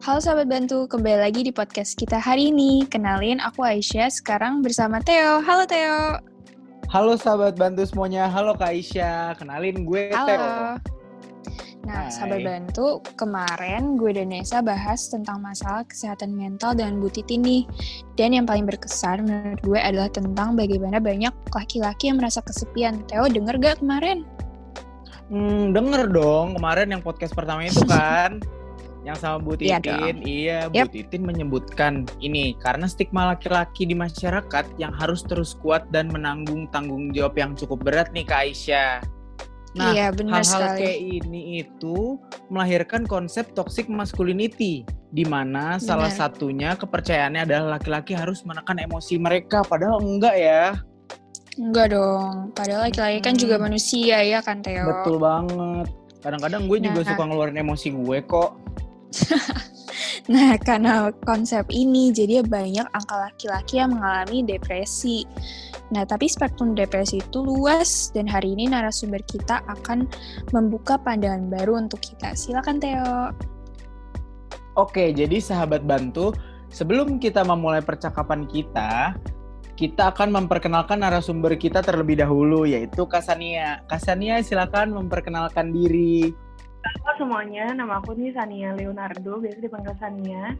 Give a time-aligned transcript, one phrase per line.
[0.00, 2.88] Halo sahabat bantu, kembali lagi di podcast kita hari ini.
[2.88, 5.44] Kenalin, aku Aisyah, sekarang bersama Theo.
[5.44, 6.16] Halo Theo.
[6.88, 9.36] Halo sahabat bantu semuanya, halo Kak Aisyah.
[9.36, 10.24] Kenalin gue Halo.
[10.24, 10.48] Theo.
[11.84, 12.16] Nah, Hai.
[12.16, 17.68] sahabat bantu, kemarin gue dan Nesa bahas tentang masalah kesehatan mental dengan Bu Titi nih.
[18.16, 23.04] Dan yang paling berkesan menurut gue adalah tentang bagaimana banyak laki-laki yang merasa kesepian.
[23.04, 24.24] Theo denger gak kemarin?
[25.28, 28.40] Hmm, denger dong kemarin yang podcast pertama itu kan.
[29.00, 30.92] yang sama Bu Iya Titin, iya, Bu Yap.
[30.92, 37.08] Titin menyebutkan ini karena stigma laki-laki di masyarakat yang harus terus kuat dan menanggung tanggung
[37.10, 39.00] jawab yang cukup berat nih Kak Aisyah.
[39.70, 40.80] Nah, iya, benar hal-hal sekali.
[40.82, 42.18] kayak ini itu
[42.50, 49.62] melahirkan konsep toxic masculinity di mana salah satunya kepercayaannya adalah laki-laki harus menekan emosi mereka
[49.62, 50.74] padahal enggak ya.
[51.54, 53.70] Enggak dong, padahal laki-laki kan juga Hmm.
[53.70, 54.86] manusia ya kan Theo?
[54.86, 55.86] Betul banget.
[56.20, 57.08] Kadang-kadang gue juga Nah.
[57.14, 58.50] suka ngeluarin emosi gue kok.
[60.30, 65.26] Nah, karena konsep ini, jadi banyak angka laki-laki yang mengalami depresi.
[65.90, 70.06] Nah, tapi spektrum depresi itu luas, dan hari ini narasumber kita akan
[70.54, 72.38] membuka pandangan baru untuk kita.
[72.38, 73.34] Silakan, Theo.
[74.78, 76.30] Oke, jadi sahabat bantu,
[76.70, 79.18] sebelum kita memulai percakapan kita,
[79.74, 83.82] kita akan memperkenalkan narasumber kita terlebih dahulu, yaitu Kasania.
[83.90, 86.30] Kasania, silakan memperkenalkan diri.
[86.80, 90.56] Halo semuanya, nama aku nih Sania Leonardo, biasa dipanggil Sania.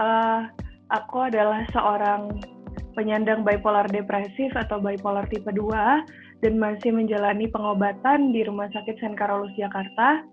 [0.00, 0.40] Eh,
[0.88, 2.40] aku adalah seorang
[2.96, 9.12] penyandang bipolar depresif atau bipolar tipe 2 dan masih menjalani pengobatan di Rumah Sakit Sen
[9.12, 10.24] Karolus Jakarta.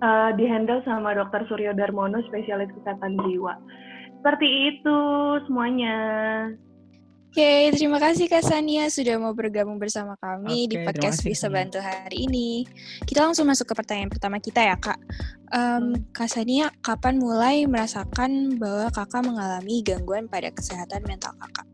[0.00, 1.44] Eh, dihandle sama Dr.
[1.52, 3.60] Suryo Darmono, spesialis kesehatan jiwa.
[4.16, 4.98] Seperti itu
[5.44, 5.96] semuanya.
[7.32, 11.48] Oke, terima kasih Kak Sania sudah mau bergabung bersama kami di Oke, podcast Bisa.
[11.48, 12.68] Bantu hari ini.
[13.08, 15.00] Kita langsung masuk ke pertanyaan pertama kita ya, Kak.
[15.48, 21.64] Em, Kak Sania, kapan mulai merasakan bahwa kakak mengalami gangguan pada kesehatan mental kakak?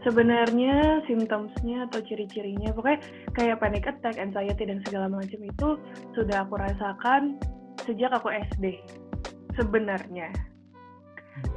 [0.00, 3.04] Sebenarnya symptoms-nya atau ciri-cirinya pokoknya
[3.36, 5.76] kayak panic attack, anxiety dan segala macam itu
[6.16, 7.36] sudah aku rasakan
[7.84, 8.80] sejak aku SD.
[9.60, 10.32] Sebenarnya.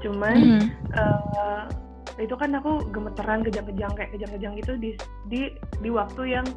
[0.04, 0.68] Cuman Hmm.
[0.92, 1.88] eh,
[2.20, 4.92] itu kan aku gemeteran kejang-kejang kayak kejang-kejang gitu di
[5.32, 5.42] di
[5.80, 6.48] di waktu yang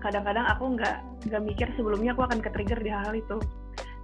[0.00, 0.96] kadang-kadang aku nggak
[1.28, 3.38] nggak mikir sebelumnya aku akan ke-trigger di hal-hal itu.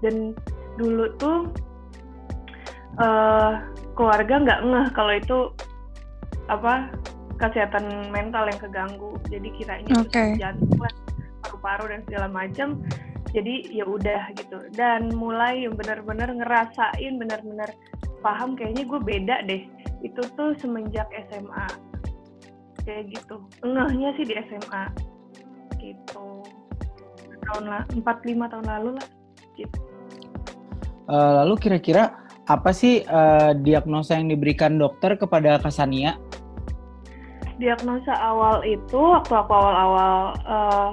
[0.04, 0.36] Dan
[0.78, 1.38] dulu tuh
[2.98, 3.52] eh
[3.98, 5.38] keluarga nggak ngeh kalau itu
[6.46, 6.92] apa
[7.38, 9.12] kesehatan mental yang keganggu.
[9.26, 10.24] Jadi kiranya itu Oke.
[10.38, 10.70] jantung
[11.42, 12.68] paru-paru dan segala macam.
[13.32, 14.58] Jadi ya udah gitu.
[14.72, 17.70] Dan mulai yang benar-benar ngerasain benar-benar
[18.22, 19.62] paham kayaknya gue beda deh.
[20.02, 21.66] Itu tuh semenjak SMA.
[22.82, 23.36] Kayak gitu.
[23.62, 24.84] Ngehnya sih di SMA.
[25.78, 26.26] Gitu.
[27.48, 29.08] Tahun lah 4 5 tahun lalu lah.
[29.56, 29.78] Gitu.
[31.08, 32.12] Eh, lalu kira-kira
[32.44, 36.16] apa sih eh, diagnosa yang diberikan dokter kepada Kasania?
[37.58, 40.90] diagnosa awal itu waktu aku awal-awal eh,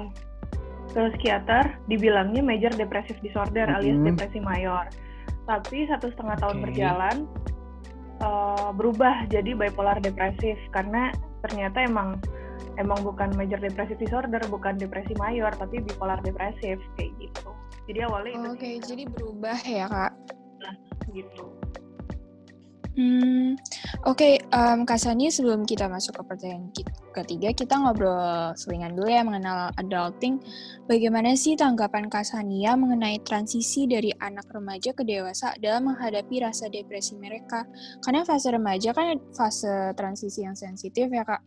[0.90, 4.18] ke psikiater dibilangnya major depressive disorder alias Mhm.
[4.18, 4.90] depresi mayor
[5.46, 6.62] tapi satu setengah tahun Oke.
[6.66, 7.16] berjalan
[8.20, 10.56] eh, berubah jadi bipolar depresif.
[10.72, 11.10] Karena
[11.44, 12.18] ternyata emang
[12.76, 17.50] emang bukan major depressive disorder bukan depresi mayor tapi bipolar depresif kayak gitu.
[17.86, 20.12] Jadi awalnya itu Oke, sih, jadi berubah ya, Kak.
[21.14, 21.65] gitu
[22.96, 23.60] Hmm,
[24.08, 26.72] oke, em, Kak Sani, sebelum kita masuk ke pertanyaan
[27.12, 30.40] ketiga, kita ngobrol selingan dulu ya mengenal adulting.
[30.88, 36.72] Bagaimana sih tanggapan Kak Sania mengenai transisi dari anak remaja ke dewasa dalam menghadapi rasa
[36.72, 37.68] depresi mereka?
[38.00, 41.44] Karena fase remaja kan fase transisi yang sensitif ya Kak,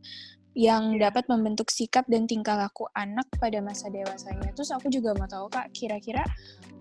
[0.57, 4.49] yang dapat membentuk sikap dan tingkah laku anak pada masa dewasanya.
[4.57, 6.25] Terus aku juga mau tahu Kak, kira-kira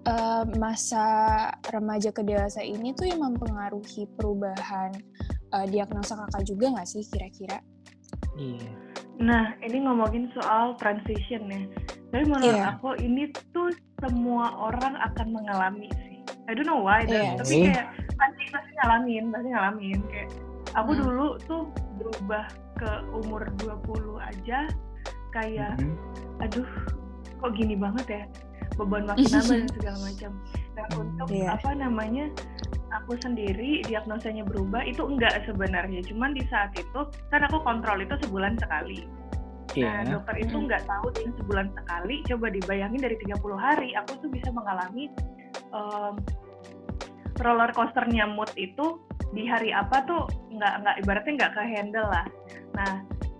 [0.08, 1.04] eh, masa
[1.68, 4.96] remaja ke dewasa ini tuh yang mempengaruhi perubahan
[5.52, 7.60] eh, diagnosa kakak juga nggak sih kira-kira?
[8.40, 8.70] Iya.
[9.18, 11.62] Nah, ini ngomongin soal transition ya.
[12.08, 12.78] Tapi menurut Iya.
[12.78, 16.22] aku ini tuh semua orang akan mengalami sih.
[16.48, 17.62] I don't know why, Iya tapi sih.
[17.68, 19.98] kayak pasti pasti ngalamin, pasti ngalamin.
[20.08, 20.28] Kayak
[20.78, 21.00] aku Hmm.
[21.02, 21.62] dulu tuh
[21.98, 22.44] berubah
[22.78, 24.70] ke umur 20 aja
[25.34, 25.94] kayak Mhm.
[26.40, 26.70] aduh
[27.38, 28.24] kok gini banget ya
[28.78, 30.30] beban makin nambah dan segala macam.
[30.78, 31.48] Nah untuk Iya.
[31.58, 32.24] apa namanya
[32.94, 35.98] aku sendiri diagnosanya berubah itu enggak sebenarnya.
[36.06, 39.02] Cuman di saat itu kan aku kontrol itu sebulan sekali.
[39.76, 40.14] Nah, Iya.
[40.16, 40.64] dokter itu Hmm.
[40.70, 42.16] nggak tahu dengan sebulan sekali.
[42.24, 45.10] Coba dibayangin dari 30 hari, aku tuh bisa mengalami
[45.68, 46.14] em,
[47.40, 48.98] roller coasternya mood itu
[49.32, 52.26] di hari apa tuh nggak nggak ibaratnya nggak ke handle lah.
[52.74, 52.92] Nah,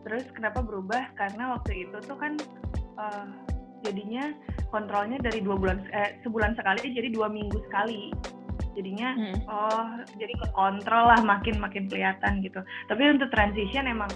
[0.07, 1.11] terus kenapa berubah?
[1.17, 2.37] Karena waktu itu tuh kan
[2.99, 3.25] eh,
[3.87, 4.35] jadinya
[4.71, 8.11] kontrolnya dari dua bulan eh, sebulan sekali jadi dua minggu sekali
[8.75, 9.39] jadinya Hmm.
[9.51, 9.87] oh
[10.19, 14.11] jadi ke kontrol lah makin makin kelihatan gitu tapi untuk transition emang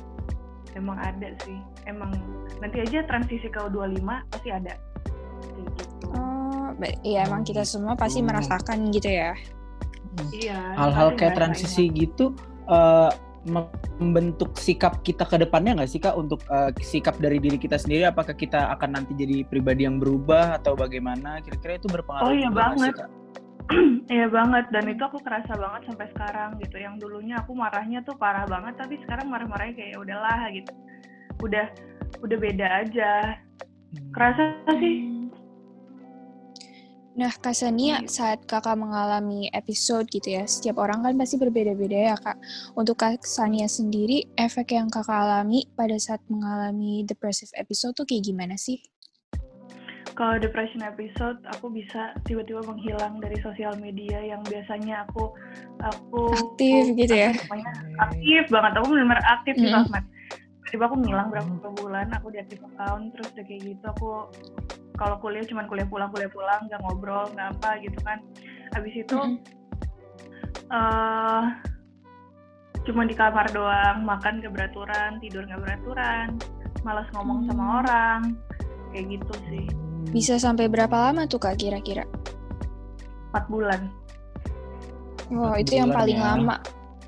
[0.79, 2.15] emang ada sih emang
[2.63, 4.75] nanti aja transisi ke 25 pasti ada
[5.43, 6.71] kayak gitu Oh,
[7.05, 8.29] iya emang kita semua pasti gitu.
[8.29, 9.33] merasakan gitu ya.
[10.33, 12.37] Iya hal-hal kayak transisi gitu
[12.69, 13.11] eh,
[13.99, 18.07] membentuk sikap kita ke depannya nggak sih kak untuk eh, sikap dari diri kita sendiri
[18.07, 22.49] apakah kita akan nanti jadi pribadi yang berubah atau bagaimana kira-kira itu berpengaruh Oh, iya
[22.49, 22.95] sih, banget.
[22.99, 23.11] Kak?
[24.13, 26.77] Iya banget dan itu aku kerasa banget sampai sekarang gitu.
[26.77, 30.73] Yang dulunya aku marahnya tuh parah banget tapi sekarang marah-marahnya kayak "Ya udahlah gitu.
[31.41, 31.67] Udah
[32.21, 33.13] udah beda aja.
[34.13, 35.12] Kerasa sih.
[37.13, 37.21] Hmm.
[37.21, 38.09] Nah, Kak Sania, Iya.
[38.09, 42.41] saat kakak mengalami episode gitu ya, setiap orang kan pasti berbeda-beda ya, Kak.
[42.73, 48.25] Untuk Kak Sania sendiri, efek yang kakak alami pada saat mengalami depressive episode tuh kayak
[48.25, 48.81] gimana sih?
[50.13, 55.33] Kalau depression episode aku bisa tiba-tiba menghilang dari sosial media yang biasanya aku
[55.81, 57.33] aku Aktif gitu ya?
[57.97, 58.73] Aktif banget.
[58.77, 59.89] Aku benar-benar aktif di Mm-mm.
[59.89, 60.05] sosmed.
[60.69, 64.09] Tiba aku ngilang berapa bulan, aku deactive account, terus udah kayak gitu aku
[65.03, 68.23] kalau kuliah cuman kuliah pulang kuliah pulang nggak ngobrol nggak apa gitu kan.
[68.71, 69.43] Habis itu Mm-mm.
[70.71, 71.43] eh
[72.83, 76.35] cuma di kamar doang, makan gak beraturan, tidur gak beraturan,
[76.83, 77.79] malas ngomong sama Hmm.
[77.79, 78.21] orang,
[78.91, 79.67] kayak gitu sih.
[80.11, 82.03] Bisa sampai berapa lama tuh, Kak, kira-kira?
[83.31, 83.87] 4 bulan.
[85.31, 86.27] Wow, Empat itu yang bulan paling ya.
[86.27, 86.57] lama.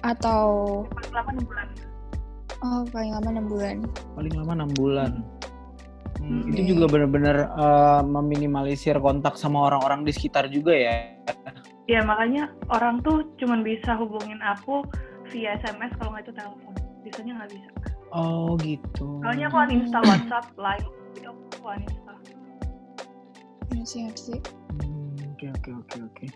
[0.01, 0.45] Atau,
[0.89, 1.69] Paling lama 6 bulan.
[2.63, 3.77] oh paling lama 6 bulan.
[4.15, 5.34] paling lama enam bulan Hmm,
[6.15, 6.47] Hmm.
[6.49, 10.95] itu juga benar-benar eh, meminimalisir kontak sama orang-orang di sekitar juga ya
[11.85, 14.89] Ya makanya orang tuh cuman bisa hubungin aku
[15.29, 16.73] via SMS kalau nggak itu telepon.
[17.05, 17.71] Biasanya nggak bisa.
[18.09, 20.11] oh gitu Soalnya aku uninstall Hmm.
[20.17, 22.19] WhatsApp, Line, itu aku uninstall.
[23.69, 24.39] Iya sih, iya sih.
[24.81, 26.27] Hmm, Oke oke oke oke.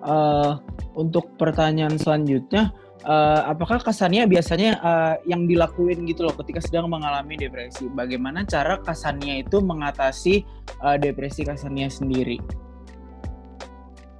[0.00, 0.52] Eh,
[0.96, 7.36] untuk pertanyaan selanjutnya, eh, apakah Kasania biasanya eh, yang dilakuin gitu loh ketika sedang mengalami
[7.36, 7.88] depresi?
[7.88, 10.44] Bagaimana cara Kasania itu mengatasi
[10.84, 12.40] eh, depresi Kasania sendiri?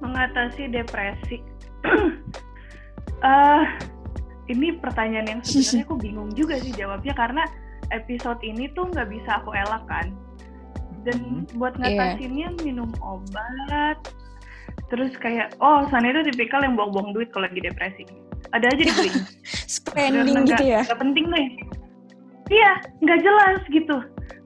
[0.01, 1.37] Mengatasi depresi.
[3.21, 3.63] Eh,
[4.49, 7.45] ini pertanyaan yang sebenarnya aku bingung juga sih jawabnya karena
[7.93, 10.09] episode ini tuh nggak bisa aku elak kan.
[11.05, 12.17] Dan buat Iya.
[12.17, 14.01] ngatasinnya minum obat.
[14.91, 18.03] Terus kayak, oh Sana itu tipikal yang buang-buang duit kalau lagi depresi.
[18.51, 19.09] Ada aja dibeli.
[19.79, 20.81] Spending Karena gitu ya?
[20.83, 21.47] nggak penting deh.
[22.51, 23.95] Iya, nggak jelas gitu.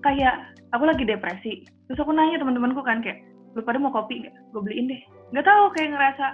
[0.05, 0.35] Kayak
[0.69, 1.53] aku lagi depresi.
[1.89, 3.25] Terus aku nanya teman-temanku kan kayak,
[3.57, 4.35] lu pada mau kopi nggak?
[4.53, 5.01] Gue beliin deh.
[5.33, 6.25] Nggak tahu kayak ngerasa,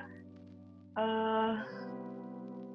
[1.00, 1.54] eh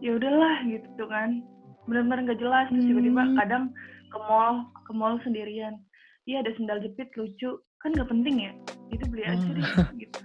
[0.00, 1.44] ya udahlah gitu kan.
[1.84, 2.66] Benar-benar nggak jelas.
[2.72, 3.36] Terus tiba-tiba Hmm.
[3.36, 3.64] kadang
[4.08, 4.54] ke mall,
[4.88, 5.76] ke mall sendirian.
[6.24, 7.60] Iya ada sendal jepit lucu.
[7.84, 8.52] Kan nggak penting ya.
[8.88, 9.64] Itu beli aja deh
[10.00, 10.20] gitu.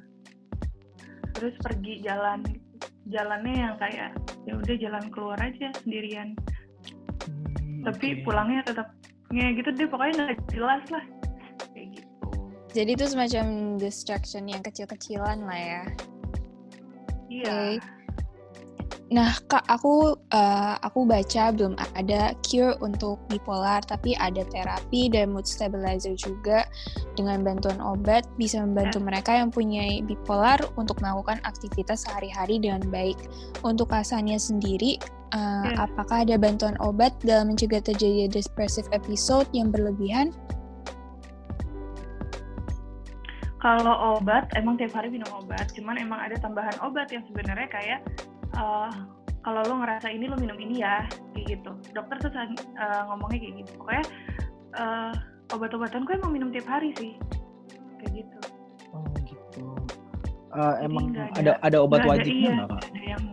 [1.41, 2.45] Terus pergi jalan.
[3.09, 4.13] Jalannya yang kayak
[4.45, 6.37] ya udah jalan keluar aja sendirian
[7.21, 8.29] Hmm, tapi oke.
[8.29, 8.93] pulangnya tetap
[9.29, 11.05] ya gitu deh pokoknya nggak jelas lah
[11.71, 12.13] kayak gitu
[12.71, 13.45] Jadi itu semacam
[13.77, 15.83] distraction yang kecil-kecilan lah ya.
[17.27, 18.00] iya Oke.
[19.11, 25.35] Nah, Kak, aku eh, aku baca belum ada cure untuk bipolar, tapi ada terapi dan
[25.35, 26.63] mood stabilizer juga
[27.19, 33.19] dengan bantuan obat bisa membantu mereka yang punya bipolar untuk melakukan aktivitas sehari-hari dengan baik.
[33.67, 34.95] Untuk Kasania sendiri,
[35.35, 35.91] eh, Ya.
[35.91, 40.31] apakah ada bantuan obat dalam mencegah terjadi depressive episode yang berlebihan?
[43.61, 48.01] kalau obat emang tiap hari minum obat cuman emang ada tambahan obat yang sebenarnya kayak
[48.53, 48.91] eh,
[49.41, 51.03] kalau lo ngerasa ini lo minum ini ya
[51.33, 52.51] kayak gitu dokter tuh eh,
[53.05, 54.03] ngomongnya kayak gitu pokoknya
[54.75, 55.11] eh,
[55.51, 57.13] obat-obatan gue emang minum tiap hari sih
[57.97, 58.37] kayak gitu
[58.91, 59.63] Oh gitu.
[60.51, 62.81] Eh, Jadi emang nggak ada ada obat ada- wajibnya iya, nggak kak?
[62.85, 63.23] ada yang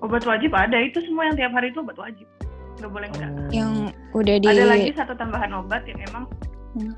[0.00, 2.26] obat wajib ada itu semua yang tiap hari itu obat wajib
[2.78, 3.50] nggak boleh enggak Oh.
[3.50, 3.70] Yang
[4.12, 6.24] udah di ada lagi satu tambahan obat yang emang
[6.68, 6.92] Hmm.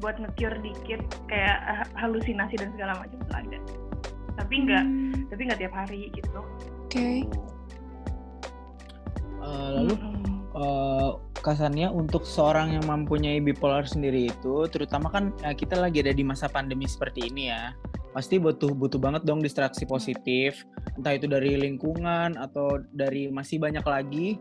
[0.00, 1.60] buat nge-cure dikit kayak
[1.92, 3.58] halusinasi dan segala macam itu ada
[4.40, 6.40] tapi enggak Hmm, tapi nggak tiap hari gitu
[6.90, 7.22] Oke.
[9.40, 10.24] Eh, lalu Mm-mm.
[10.58, 16.12] eh, kasannya untuk seorang yang mempunyai bipolar sendiri itu, terutama kan eh, kita lagi ada
[16.12, 17.72] di masa pandemi seperti ini ya,
[18.12, 20.66] pasti butuh butuh banget dong distraksi positif,
[20.98, 24.36] entah itu dari lingkungan atau dari masih banyak lagi.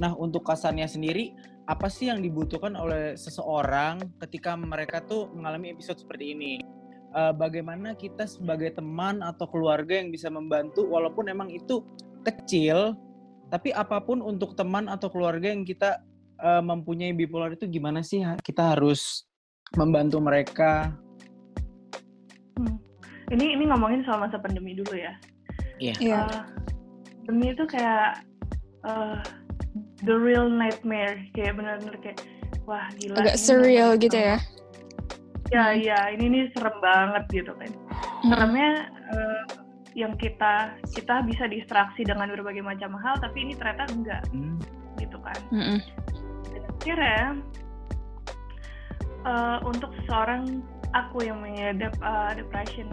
[0.00, 1.34] Nah untuk kasannya sendiri,
[1.68, 6.77] apa sih yang dibutuhkan oleh seseorang ketika mereka tuh mengalami episode seperti ini?
[7.08, 11.80] Eh, bagaimana kita sebagai teman atau keluarga yang bisa membantu, walaupun emang itu
[12.20, 12.92] kecil,
[13.48, 16.04] tapi apa pun untuk teman atau keluarga yang kita
[16.36, 19.24] eh, mempunyai bipolar itu gimana sih kita harus
[19.72, 20.92] membantu mereka?
[22.60, 22.76] Hmm.
[23.32, 25.16] ini ini ngomongin soal masa pandemi dulu ya.
[25.80, 25.94] Iya.
[25.96, 26.20] Iya.
[26.28, 26.42] Uh,
[27.24, 28.20] pandemi itu kayak
[28.84, 29.16] uh,
[30.04, 32.20] the real nightmare kayak benar-benar kayak
[32.68, 33.16] wah gila.
[33.16, 34.36] Agak ini surreal gitu ya.
[35.48, 35.80] Ya Hmm.
[35.80, 37.70] iya ini ini serem banget gitu kan.
[37.72, 38.28] Mm-mm.
[38.28, 38.70] Seremnya
[39.12, 39.42] eh,
[39.96, 44.60] yang kita kita bisa distraksi dengan berbagai macam hal tapi ini ternyata enggak Hmm.
[45.00, 45.40] gitu kan.
[45.48, 45.78] Mm-mm.
[46.52, 47.22] Dan akhirnya
[49.24, 50.60] eh, untuk seorang
[50.92, 52.92] aku yang mengidap eh, depression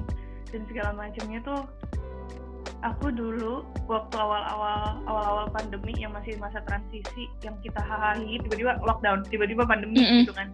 [0.51, 1.61] dan segala macamnya tuh
[2.85, 9.25] aku dulu waktu awal-awal awal-awal pandemi yang masih masa transisi yang kita hahaha tiba-tiba lockdown
[9.27, 10.21] tiba-tiba pandemi Mm-mm.
[10.23, 10.47] gitu kan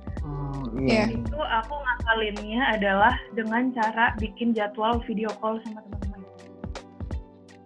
[0.72, 1.12] Iya.
[1.12, 6.22] itu aku ngakalinnya adalah dengan cara bikin jadwal video call sama teman-teman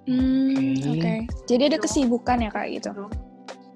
[0.05, 1.01] Hmm, Oke.
[1.01, 1.15] Oke.
[1.49, 2.93] Jadi ada kesibukan ya kak gitu.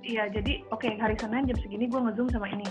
[0.05, 2.65] Iya, jadi oke hari Senin jam segini gue ngezoom sama ini.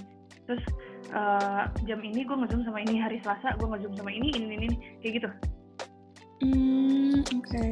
[0.46, 0.62] Terus
[1.10, 4.64] eh, jam ini gue ngezoom sama ini, hari Selasa gue ngezoom sama ini, ini, ini,
[4.70, 5.28] ini, kayak gitu.
[6.42, 7.66] Hmm, oke.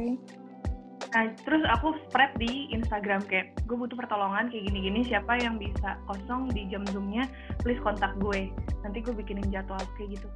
[1.07, 5.95] Nah, terus aku spread di Instagram kayak gue butuh pertolongan kayak gini-gini, siapa yang bisa
[6.03, 7.23] kosong di jam zoomnya,
[7.63, 8.51] please kontak gue.
[8.83, 10.27] Nanti gue bikinin jadwal kayak gitu.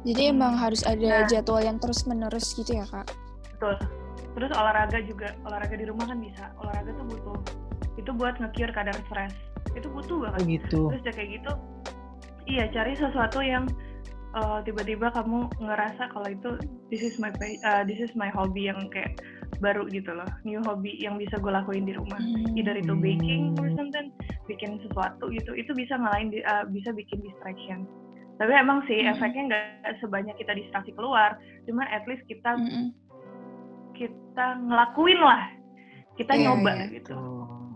[0.00, 0.62] Jadi emang Hmm.
[0.66, 1.28] harus ada Nah.
[1.28, 3.12] jadwal yang terus menerus gitu ya kak.
[3.54, 3.76] Betul.
[4.34, 6.44] Terus olahraga juga, olahraga di rumah kan bisa.
[6.58, 7.38] Olahraga tuh butuh,
[7.96, 9.34] itu buat nge-cure kadar stres.
[9.76, 10.40] Itu butuh banget.
[10.40, 10.80] Oh gitu.
[10.90, 11.52] terus udah kayak gitu
[12.48, 13.70] iya cari sesuatu yang
[14.32, 16.50] uh, tiba-tiba kamu ngerasa kalau itu
[16.88, 17.30] this is my
[17.64, 19.18] uh, this is my hobby yang kayak
[19.58, 22.56] baru gitu loh new hobby yang bisa gue lakuin di rumah Hmm.
[22.56, 23.76] either itu baking or Hmm.
[23.76, 24.08] something
[24.46, 27.84] bikin sesuatu gitu itu bisa ngalahin di- uh, bisa bikin distraction
[28.40, 29.12] tapi emang sih Hmm.
[29.12, 31.36] efeknya nggak sebanyak kita distraksi keluar
[31.68, 32.94] cuman at least kita Mm-mm.
[33.92, 35.42] kita ngelakuin lah
[36.16, 36.86] kita Iya, nyoba iya.
[36.96, 37.16] gitu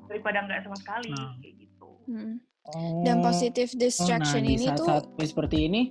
[0.08, 1.32] daripada nggak sama sekali Nah.
[1.40, 2.36] kayak gitu Mm.
[2.64, 3.04] Oh.
[3.04, 5.82] Dan positive distraction oh, nah, ini di tuh saat-saat seperti ini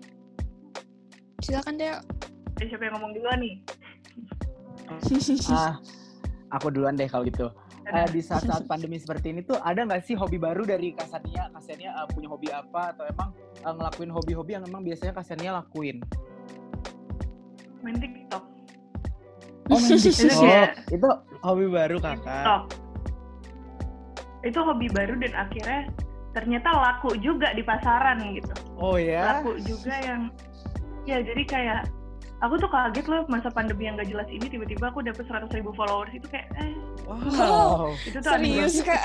[1.43, 1.91] silakan deh.
[2.57, 3.55] Eh, siapa yang ngomong duluan nih?
[5.49, 5.79] Ah
[6.53, 7.49] aku duluan deh kalau gitu.
[7.83, 11.91] Eh, di saat-saat pandemi seperti ini tuh ada nggak sih hobi baru dari Kasania Kasania
[11.93, 12.93] eh, punya hobi apa?
[12.93, 15.99] Atau emang eh, ngelakuin hobi-hobi yang emang biasanya Kasania lakuin?
[17.81, 18.43] Main TikTok.
[19.67, 20.39] Oh main TikTok.
[20.39, 21.07] kayak- itu
[21.41, 22.23] hobi baru kakak.
[22.23, 22.63] TikTok.
[24.43, 25.81] Itu hobi baru dan akhirnya
[26.33, 28.53] ternyata laku juga di pasaran gitu.
[28.81, 30.33] oh ya Laku juga yang
[31.03, 31.81] ya jadi kayak
[32.43, 35.71] aku tuh kaget loh masa pandemi yang gak jelas ini tiba-tiba aku dapet 100 ribu
[35.75, 36.75] followers itu kayak eh
[37.07, 39.03] wow itu tuh Serius kak?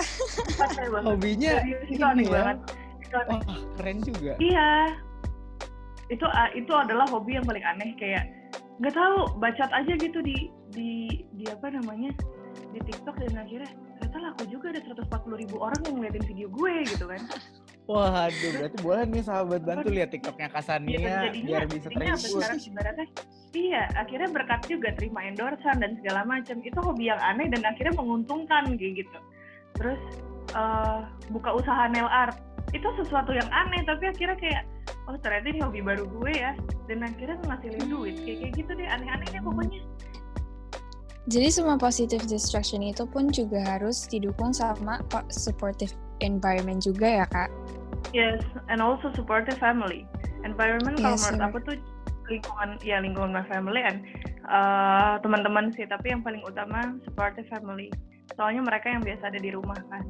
[1.07, 2.33] Hobinya Serius, itu aneh ya.
[2.35, 2.59] banget.
[3.03, 3.39] Itu aneh.
[3.47, 4.71] wah keren juga Iya.
[6.09, 6.27] Itu
[6.57, 8.27] itu adalah hobi yang paling aneh kayak
[8.79, 12.15] nggak tahu bacot aja gitu di di di apa namanya
[12.73, 16.75] di TikTok dan akhirnya ternyata laku juga ada 140 ribu orang yang ngeliatin video gue
[16.87, 17.23] gitu kan.
[17.89, 22.41] Waduh, berarti boleh nih sahabat bantu lihat TikToknya Iya, Kasania jadinya, biar bisa terhibur.
[22.45, 23.07] ibaratnya?
[23.57, 26.61] Iya akhirnya berkat juga terima endorsan dan segala macam.
[26.61, 29.19] Itu hobi yang aneh dan akhirnya menguntungkan kayak gitu.
[29.81, 30.01] Terus
[30.53, 31.01] eh,
[31.33, 32.37] buka usaha nail art.
[32.77, 34.63] Itu sesuatu yang aneh tapi akhirnya kayak
[35.09, 36.53] oh ternyata ini hobi baru gue ya.
[36.93, 39.81] Dan akhirnya ngasilin duit kayak kayak gitu deh aneh-aneh deh pokoknya.
[41.29, 47.27] Jadi semua positive distraction itu pun juga harus didukung sama po- supportive environment juga ya
[47.29, 47.49] kak.
[48.11, 50.07] Yes and also supportive family.
[50.43, 51.77] Environment kalau Yes, menurut aku tuh?
[52.29, 54.05] Lingkungan ya lingkungan my family and
[54.45, 55.85] eh, teman-teman sih.
[55.85, 57.89] Tapi yang paling utama supportive family.
[58.37, 60.05] Soalnya mereka yang biasa ada di rumah kan.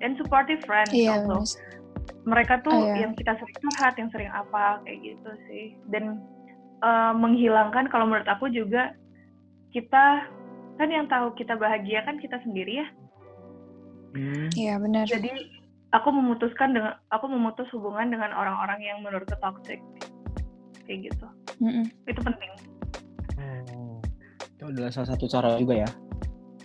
[0.00, 1.24] And supportive friends Iya.
[1.24, 1.44] also.
[2.24, 3.04] mereka tuh Oh, iya.
[3.08, 5.66] yang kita sering curhat yang sering apa kayak gitu sih.
[5.88, 6.20] Dan
[6.80, 8.92] eh, menghilangkan kalau menurut aku juga
[9.70, 10.24] kita
[10.76, 12.88] kan yang tahu kita bahagia kan kita sendiri ya.
[14.08, 14.48] Hmm.
[14.56, 15.04] Iya benar.
[15.04, 15.28] jadi
[15.90, 19.80] aku memutuskan dengan aku memutus hubungan dengan orang-orang yang menurutku toxic
[20.84, 21.26] kayak gitu
[21.60, 21.84] Mm-mm.
[22.06, 22.50] itu penting
[23.38, 24.02] Oh.
[24.42, 25.88] Itu adalah salah satu cara juga ya.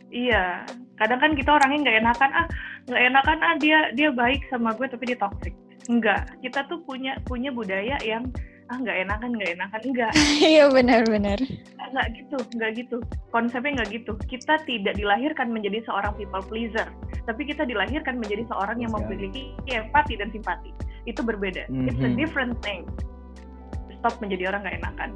[0.09, 0.65] iya
[0.97, 2.47] kadang kan kita orangnya nggak enakan ah
[2.85, 5.53] nggak enakan ah dia dia baik sama gue tapi dia toxic
[5.89, 8.25] enggak kita tuh punya punya budaya yang
[8.69, 10.11] ah nggak enakan nggak enakan enggak
[10.53, 11.39] Iya benar-benar.
[11.91, 12.97] Nggak gitu nggak gitu
[13.33, 16.87] konsepnya nggak gitu kita tidak dilahirkan menjadi seorang people pleaser
[17.27, 20.71] tapi kita dilahirkan menjadi seorang yang memiliki empati dan simpati
[21.03, 22.87] itu berbeda it's a different thing
[23.99, 25.11] stop menjadi orang nggak enakan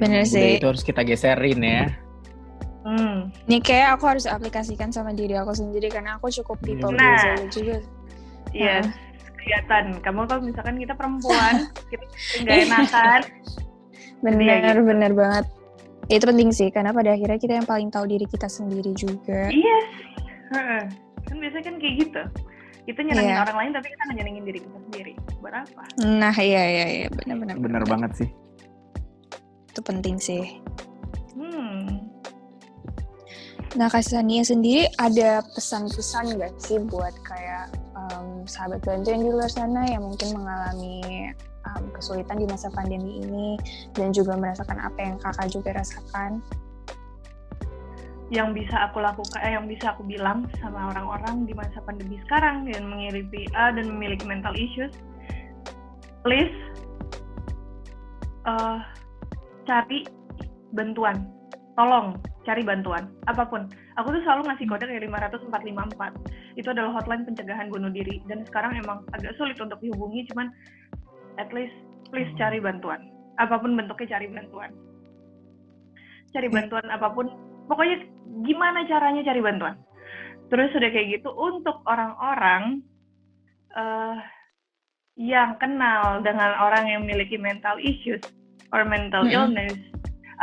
[0.00, 0.56] Bener emang sih.
[0.56, 1.84] Itu harus kita geserin ya.
[2.88, 3.28] hmm.
[3.44, 6.96] Ini kayak aku harus aplikasikan sama diri aku sendiri karena aku cukup people Nah.
[6.96, 7.76] pleaser juga.
[8.56, 8.88] yes
[9.46, 12.04] kelihatan kamu kalau misalkan kita perempuan kita
[12.42, 13.20] nggak enakan
[14.18, 14.86] Ya Benar, gitu.
[14.86, 15.44] benar banget.
[16.06, 19.50] Itu penting sih karena pada akhirnya kita yang paling tahu diri kita sendiri juga.
[19.50, 19.86] yes
[20.46, 20.82] Heeh.
[21.26, 22.22] kan biasanya kan kayak gitu
[22.86, 23.42] Itu nyenengin Iya.
[23.42, 25.12] orang lain tapi kita nyenengin diri kita sendiri.
[25.42, 25.82] Buat apa?
[26.06, 27.58] Nah, iya iya iya, benar-benar.
[27.58, 28.28] Bener banget sih.
[29.66, 30.62] Itu penting sih.
[31.34, 32.06] Hmm.
[33.74, 39.30] Nah, Kak Sania sendiri ada pesan-pesan nggak sih buat kayak em, sahabat bantu yang di
[39.34, 41.34] luar sana yang mungkin mengalami
[41.76, 43.60] em, kesulitan di masa pandemi ini
[43.92, 46.40] dan juga merasakan apa yang kakak juga rasakan?
[48.26, 52.66] yang bisa aku lakukan, eh, yang bisa aku bilang sama orang-orang di masa pandemi sekarang
[52.66, 54.90] yang mengiripi A dan memiliki mental issues,
[56.26, 56.50] please
[58.50, 58.78] eh,
[59.62, 60.02] cari
[60.74, 61.30] bantuan,
[61.78, 63.66] tolong cari bantuan, apa pun.
[63.98, 66.14] Aku tuh selalu ngasih kode kayak 500 454.
[66.54, 70.54] Itu adalah hotline pencegahan bunuh diri dan sekarang emang agak sulit untuk dihubungi, cuman
[71.36, 71.74] at least
[72.10, 74.70] please cari bantuan, apa pun bentuknya cari bantuan.
[76.32, 77.30] Cari bantuan apa pun
[77.70, 78.04] pokoknya
[78.44, 79.76] gimana caranya cari bantuan.
[80.46, 82.84] Terus udah kayak gitu untuk orang-orang
[83.74, 84.16] eh,
[85.16, 88.20] yang kenal dengan orang yang memiliki mental issues
[88.76, 89.32] or mental Mm-mm.
[89.32, 89.76] illness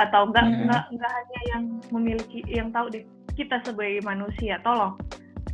[0.01, 3.05] atau enggak enggak enggak hanya yang memiliki yang tahu deh
[3.37, 4.97] kita sebagai manusia tolong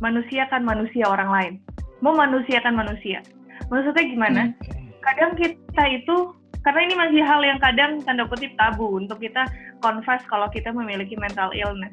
[0.00, 1.52] manusiakan manusia orang lain
[2.00, 3.20] mau manusiakan manusia
[3.68, 4.79] maksudnya gimana Hmm.
[5.00, 6.16] Kadang kita itu
[6.60, 9.48] karena ini masih hal yang kadang tanda kutip tabu untuk kita
[9.80, 11.92] confess kalau kita memiliki mental illness.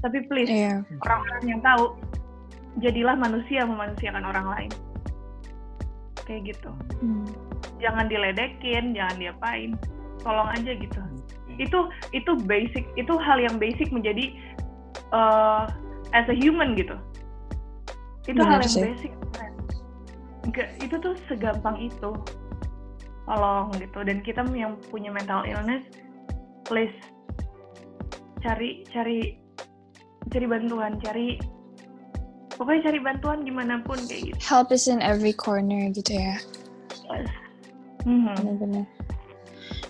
[0.00, 0.80] Tapi please Iya.
[1.04, 1.96] orang-orang yang tahu
[2.80, 4.70] jadilah manusia memanusiakan orang lain.
[6.24, 6.70] Kayak gitu.
[7.00, 7.28] Hmm.
[7.80, 9.70] Jangan diledekin, jangan diapain.
[10.24, 11.00] Tolong aja gitu.
[11.60, 14.32] Itu itu basic, itu hal yang basic menjadi
[15.12, 15.68] uh,
[16.12, 16.96] as a human gitu.
[18.26, 18.84] Itu hal Benar yang sih.
[18.90, 19.12] basic.
[19.36, 19.52] kan.
[20.50, 22.10] Nggak, itu tuh segampang itu.
[23.26, 23.98] Tolong gitu.
[24.06, 25.82] Dan kita yang punya mental illness,
[26.62, 26.94] please
[28.38, 29.34] cari cari
[30.30, 31.34] cari bantuan, cari
[32.54, 34.38] pokoknya cari bantuan gimana pun kayak gitu.
[34.40, 36.38] Help is in every corner gitu ya.
[38.06, 38.34] Mhm.
[38.38, 38.86] Benar-benar.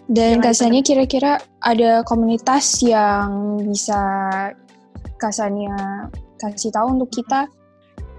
[0.06, 1.32] Dan Jangan Kasania kira-kira
[1.66, 4.00] ada komunitas yang bisa
[5.18, 6.06] Kasania
[6.38, 7.48] kasih tahu untuk kita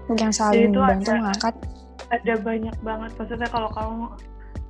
[0.06, 1.54] untuk yang saling ada- mengangkat.
[2.08, 4.04] ada banyak banget maksudnya kalau kamu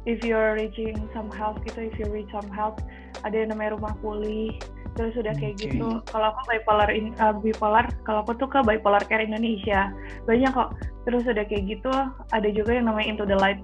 [0.08, 2.80] if you're reaching some help gitu if you reach some help
[3.28, 4.56] ada yang namanya rumah pulih
[4.98, 5.62] terus udah kayak Oke.
[5.70, 5.88] gitu.
[6.10, 9.94] Kalau aku bipolar in, uh, bipolar kalau aku tuh ke bipolar care Indonesia.
[10.26, 10.74] Banyak kok.
[11.06, 11.94] Terus udah kayak gitu
[12.34, 13.62] ada juga yang namanya into the light.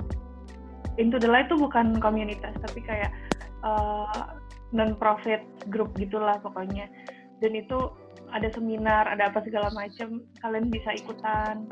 [0.95, 3.11] Into the light tuh bukan komunitas tapi kayak
[3.67, 4.39] uh,
[4.71, 5.43] non profit
[5.75, 6.87] group gitulah pokoknya.
[7.43, 7.91] Dan itu
[8.31, 11.67] ada seminar ada apa segala macam kalian bisa ikutan.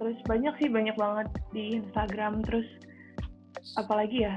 [0.00, 2.40] Terus banyak sih banyak banget di Instagram.
[2.40, 2.64] Terus
[3.74, 4.34] apalagi ya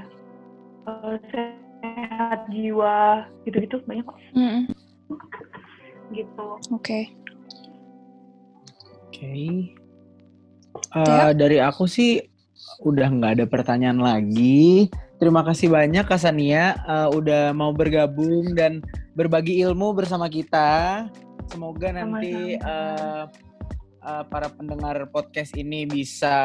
[0.88, 4.64] eh, sehat jiwa gitu-gitu banyak kok Mm-mm.
[6.12, 7.12] gitu Oke.
[9.08, 9.34] Oke.
[10.94, 12.22] Eh, dari aku sih
[12.86, 14.88] udah nggak ada pertanyaan lagi.
[15.18, 18.80] Terima kasih banyak Kak Sania eh, udah mau bergabung dan
[19.18, 21.06] berbagi ilmu bersama kita.
[21.50, 22.70] Semoga nanti Sama-sama.
[22.70, 23.24] eh,
[24.06, 26.36] eh, para pendengar podcast ini bisa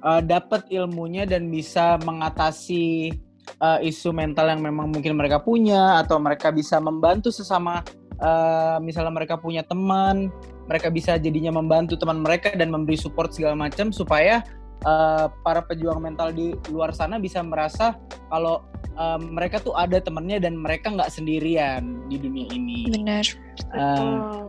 [0.00, 3.12] eh, dapat ilmunya dan bisa mengatasi
[3.60, 7.84] eh, isu mental yang memang mungkin mereka punya atau mereka bisa membantu sesama
[8.20, 10.28] eh, misalnya mereka punya teman
[10.70, 14.44] mereka bisa jadinya membantu teman mereka dan memberi support segala macam supaya
[14.86, 17.98] eh, para pejuang mental di luar sana bisa merasa
[18.30, 18.62] kalau
[18.94, 22.86] eh, mereka tuh ada temannya dan mereka nggak sendirian di dunia ini.
[22.92, 23.26] Benar.
[23.70, 24.48] Betul.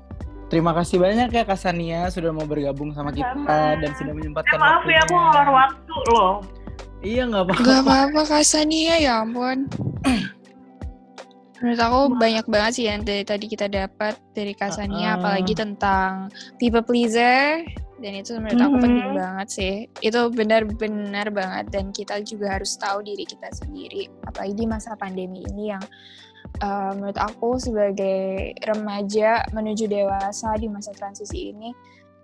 [0.51, 3.79] Terima kasih banyak ya Kak Sania sudah mau bergabung sama kita Sama.
[3.79, 6.35] dan sudah menyempatkan maaf ya aku ngelor waktu loh
[7.01, 7.65] Iya nggak apa-apa.
[7.65, 9.65] Gak apa-apa Kak Sania ya ampun.
[11.57, 15.17] Menurut aku banyak banget sih yang dari tadi kita dapat dari Kak Sania, Uh-uh.
[15.17, 17.65] apalagi tentang people pleaser.
[18.01, 18.83] Dan itu menurut aku Mhm.
[18.85, 19.73] penting banget sih.
[20.01, 21.69] Itu benar-benar banget.
[21.69, 24.05] Dan kita juga harus tahu diri kita sendiri.
[24.25, 25.81] Apalagi di masa pandemi ini yang
[26.59, 31.71] uh, menurut aku sebagai remaja menuju dewasa di masa transisi ini,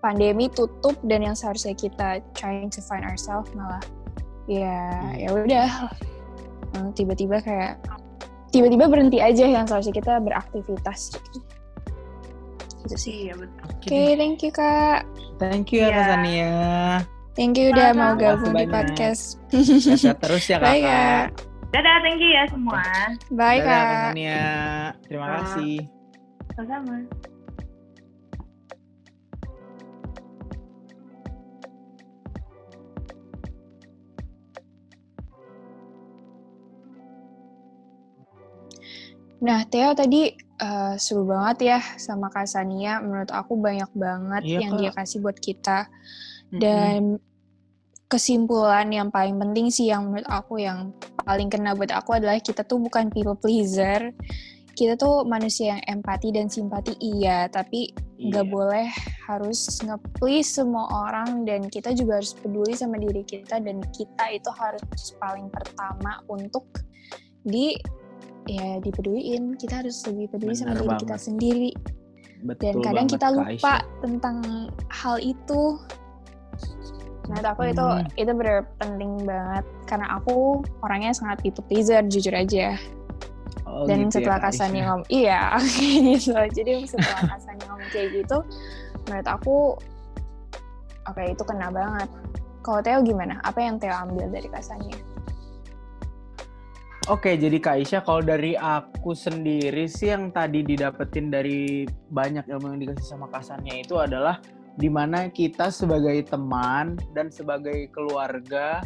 [0.04, 3.82] pandemi tutup dan yang seharusnya kita trying to find ourselves malah
[4.48, 5.92] ya ya udah
[6.76, 7.80] Eh, tiba-tiba kayak
[8.52, 11.40] tiba-tiba berhenti aja yang seharusnya kita beraktivitas gitu.
[12.88, 13.16] Gitu sih.
[13.28, 15.04] iya betul Oke, thank you Kak.
[15.40, 16.54] Thank you ya Kak Iya.
[17.38, 19.38] Thank you udah mau gabung di podcast.
[19.54, 21.38] Sehat terus ya Bye, Kakak.
[21.38, 21.57] Kak.
[21.72, 22.80] Dadah thank you ya semua
[23.32, 24.14] Bye Dadah, Kak.
[25.08, 25.36] Terima Kak.
[25.44, 25.76] kasih.
[26.56, 26.96] sama-sama
[39.38, 42.98] Nah, Theo tadi eh, seru banget ya sama Kak Sania.
[43.06, 44.80] Menurut aku banyak banget Iya, yang Kak.
[44.82, 45.86] dia kasih buat kita.
[46.50, 47.22] Dan
[48.08, 50.96] kesimpulan yang paling penting sih yang menurut aku yang
[51.28, 54.16] paling kena buat aku adalah kita tuh bukan people pleaser.
[54.78, 57.90] Kita tuh manusia yang empati dan simpati iya, tapi
[58.22, 58.54] nggak Iya.
[58.54, 58.88] boleh
[59.26, 64.50] harus nge-please semua orang dan kita juga harus peduli sama diri kita dan kita itu
[64.54, 64.86] harus
[65.18, 66.64] paling pertama untuk
[67.42, 67.74] di
[68.46, 69.58] ya dipeduliin.
[69.58, 71.72] Kita harus lebih peduli sama Bener diri kita sendiri
[72.46, 74.38] Betul dan kadang banget, kita lupa tentang
[74.94, 75.82] hal itu.
[77.28, 78.08] Menurut aku itu Hmm.
[78.16, 82.80] itu benar penting banget karena aku orangnya sangat people pleaser jujur aja.
[83.68, 85.42] Oh, Dan gitu ya, setelah Kak Kasani ngomong iya
[86.16, 86.32] gitu.
[86.34, 88.38] Jadi setelah Kasani ngomong kayak gitu
[89.08, 89.56] menurut aku
[91.04, 92.10] oke itu kena banget.
[92.64, 93.40] Kalau Theo gimana?
[93.44, 94.92] Apa yang Theo ambil dari Kasani?
[97.08, 102.76] Oke, jadi Kak Aisyah, kalau dari aku sendiri sih yang tadi didapetin dari banyak ilmu
[102.76, 104.44] yang dikasih sama Kasannya itu adalah
[104.78, 108.86] di mana kita sebagai teman dan sebagai keluarga,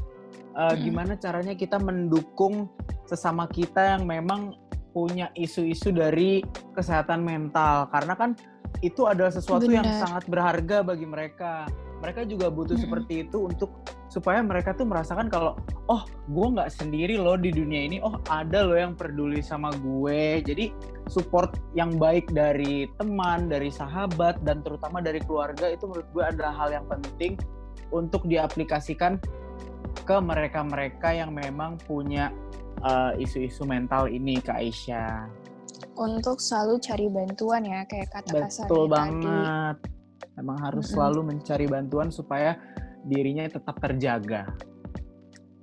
[0.56, 0.82] eh, Mm-mm.
[0.88, 2.72] gimana caranya kita mendukung
[3.06, 4.56] sesama kita yang memang
[4.96, 6.44] punya isu-isu dari
[6.76, 7.92] kesehatan mental.
[7.92, 8.32] Karena kan
[8.80, 10.04] itu adalah sesuatu yang Benar.
[10.08, 11.68] sangat berharga bagi mereka.
[12.02, 12.84] Mereka juga butuh Mm-mm.
[12.84, 13.70] seperti itu untuk
[14.12, 15.56] supaya mereka tuh merasakan kalau
[15.88, 20.44] oh gue nggak sendiri loh di dunia ini oh ada loh yang peduli sama gue
[20.44, 20.68] jadi
[21.08, 26.52] support yang baik dari teman dari sahabat dan terutama dari keluarga itu menurut gue adalah
[26.60, 27.40] hal yang penting
[27.96, 29.16] untuk diaplikasikan
[30.04, 32.36] ke mereka-mereka yang memang punya
[32.84, 35.32] uh, isu-isu mental ini Kak Aisyah
[35.96, 40.01] Untuk selalu cari bantuan ya kayak kata Kasani betul tadi.
[40.34, 42.56] Memang harus selalu mencari bantuan supaya
[43.02, 44.48] dirinya tetap terjaga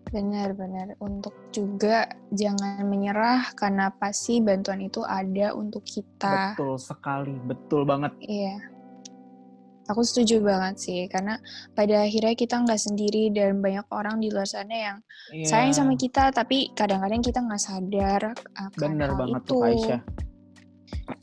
[0.09, 6.57] Benar-benar untuk juga jangan menyerah karena pasti bantuan itu ada untuk kita.
[6.57, 8.57] betul sekali betul banget Iya.
[9.87, 11.37] Aku setuju banget sih karena
[11.73, 14.99] pada akhirnya kita nggak sendiri dan banyak orang di luar sana yang
[15.45, 15.77] sayang Iya.
[15.77, 18.23] sama kita tapi kadang-kadang kita nggak sadar
[18.55, 19.51] akan Bener hal banget itu.
[19.51, 20.01] tuh Aisyah.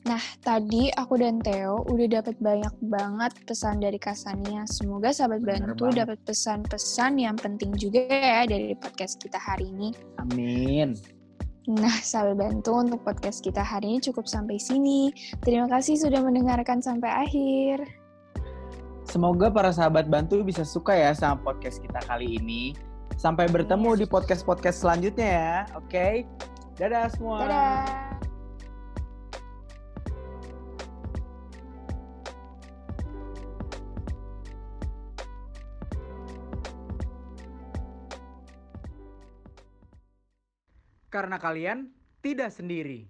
[0.05, 4.65] Nah, tadi aku dan Theo udah dapat banyak banget pesan dari Kasania.
[4.69, 9.89] Semoga sahabat Bener bantu dapat pesan-pesan yang penting juga ya dari podcast kita hari ini.
[10.21, 10.93] Amin.
[11.65, 15.09] Nah, sahabat bantu untuk podcast kita hari ini cukup sampai sini.
[15.41, 17.81] Terima kasih sudah mendengarkan sampai akhir.
[19.09, 22.77] Semoga para sahabat bantu bisa suka ya sama podcast kita kali ini.
[23.17, 25.57] Sampai bertemu di podcast-podcast selanjutnya ya.
[25.77, 26.29] Oke.
[26.77, 27.47] Dadah semua.
[27.47, 28.24] Dadah.
[41.15, 43.07] Karena kalian tidak sendiri.